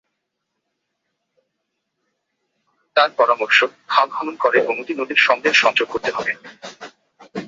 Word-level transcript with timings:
তাঁর 2.95 3.09
পরামর্শ, 3.17 3.59
খাল 3.87 4.07
খনন 4.09 4.35
করে 4.35 4.57
গোমতী 4.65 4.93
নদীর 4.93 5.21
সঙ্গে 5.27 5.49
সংযোগ 5.53 5.87
করতে 5.91 6.11
হবে। 6.11 6.33